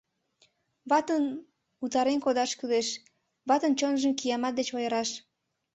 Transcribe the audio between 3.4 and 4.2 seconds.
ватын чонжым